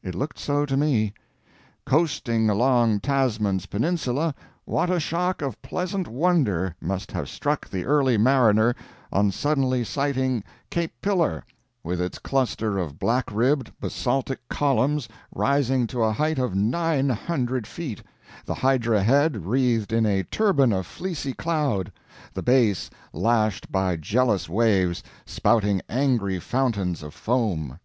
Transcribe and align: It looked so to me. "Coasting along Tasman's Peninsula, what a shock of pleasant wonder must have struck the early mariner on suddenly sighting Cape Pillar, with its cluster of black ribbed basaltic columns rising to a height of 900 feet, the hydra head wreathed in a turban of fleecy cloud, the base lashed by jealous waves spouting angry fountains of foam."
It 0.00 0.14
looked 0.14 0.38
so 0.38 0.64
to 0.64 0.76
me. 0.76 1.12
"Coasting 1.84 2.48
along 2.48 3.00
Tasman's 3.00 3.66
Peninsula, 3.66 4.32
what 4.64 4.90
a 4.90 5.00
shock 5.00 5.42
of 5.42 5.60
pleasant 5.60 6.06
wonder 6.06 6.76
must 6.80 7.10
have 7.10 7.28
struck 7.28 7.68
the 7.68 7.84
early 7.84 8.16
mariner 8.16 8.76
on 9.10 9.32
suddenly 9.32 9.82
sighting 9.82 10.44
Cape 10.70 10.92
Pillar, 11.02 11.42
with 11.82 12.00
its 12.00 12.20
cluster 12.20 12.78
of 12.78 13.00
black 13.00 13.24
ribbed 13.32 13.72
basaltic 13.80 14.38
columns 14.48 15.08
rising 15.34 15.88
to 15.88 16.04
a 16.04 16.12
height 16.12 16.38
of 16.38 16.54
900 16.54 17.66
feet, 17.66 18.04
the 18.44 18.54
hydra 18.54 19.02
head 19.02 19.46
wreathed 19.46 19.92
in 19.92 20.06
a 20.06 20.22
turban 20.22 20.72
of 20.72 20.86
fleecy 20.86 21.32
cloud, 21.32 21.90
the 22.34 22.42
base 22.44 22.88
lashed 23.12 23.72
by 23.72 23.96
jealous 23.96 24.48
waves 24.48 25.02
spouting 25.26 25.82
angry 25.88 26.38
fountains 26.38 27.02
of 27.02 27.12
foam." 27.14 27.80